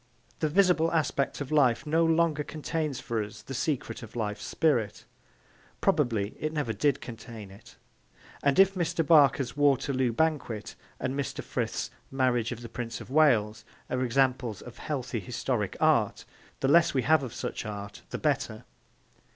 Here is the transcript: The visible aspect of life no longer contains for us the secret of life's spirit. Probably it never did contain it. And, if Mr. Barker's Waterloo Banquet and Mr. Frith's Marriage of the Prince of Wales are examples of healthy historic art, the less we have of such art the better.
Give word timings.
The 0.39 0.49
visible 0.49 0.91
aspect 0.93 1.41
of 1.41 1.51
life 1.51 1.85
no 1.85 2.03
longer 2.03 2.43
contains 2.43 2.99
for 2.99 3.23
us 3.23 3.43
the 3.43 3.53
secret 3.53 4.01
of 4.01 4.15
life's 4.15 4.43
spirit. 4.45 5.05
Probably 5.79 6.35
it 6.39 6.51
never 6.51 6.73
did 6.73 7.01
contain 7.01 7.51
it. 7.51 7.75
And, 8.41 8.57
if 8.57 8.73
Mr. 8.73 9.05
Barker's 9.05 9.55
Waterloo 9.55 10.11
Banquet 10.11 10.73
and 10.99 11.13
Mr. 11.13 11.43
Frith's 11.43 11.91
Marriage 12.09 12.51
of 12.51 12.61
the 12.63 12.67
Prince 12.69 12.99
of 12.99 13.11
Wales 13.11 13.63
are 13.91 14.03
examples 14.03 14.63
of 14.63 14.79
healthy 14.79 15.19
historic 15.19 15.77
art, 15.79 16.25
the 16.61 16.67
less 16.67 16.95
we 16.95 17.03
have 17.03 17.21
of 17.21 17.31
such 17.35 17.63
art 17.63 18.01
the 18.09 18.17
better. 18.17 18.65